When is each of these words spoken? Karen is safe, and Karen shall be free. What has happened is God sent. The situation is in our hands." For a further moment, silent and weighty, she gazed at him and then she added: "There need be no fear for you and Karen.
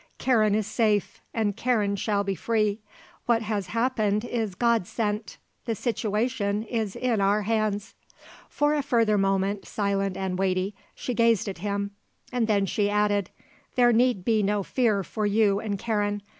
Karen 0.17 0.55
is 0.55 0.65
safe, 0.65 1.21
and 1.31 1.55
Karen 1.55 1.95
shall 1.95 2.23
be 2.23 2.33
free. 2.33 2.79
What 3.27 3.43
has 3.43 3.67
happened 3.67 4.25
is 4.25 4.55
God 4.55 4.87
sent. 4.87 5.37
The 5.65 5.75
situation 5.75 6.63
is 6.63 6.95
in 6.95 7.21
our 7.21 7.43
hands." 7.43 7.93
For 8.49 8.73
a 8.73 8.81
further 8.81 9.19
moment, 9.19 9.67
silent 9.67 10.17
and 10.17 10.39
weighty, 10.39 10.73
she 10.95 11.13
gazed 11.13 11.47
at 11.47 11.59
him 11.59 11.91
and 12.31 12.47
then 12.47 12.65
she 12.65 12.89
added: 12.89 13.29
"There 13.75 13.93
need 13.93 14.25
be 14.25 14.41
no 14.41 14.63
fear 14.63 15.03
for 15.03 15.27
you 15.27 15.59
and 15.59 15.77
Karen. 15.77 16.23